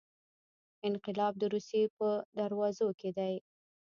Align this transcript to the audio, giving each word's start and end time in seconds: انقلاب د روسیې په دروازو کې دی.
انقلاب 0.87 1.33
د 1.39 1.43
روسیې 1.53 1.83
په 1.97 2.07
دروازو 2.39 2.87
کې 2.99 3.09
دی. 3.17 3.33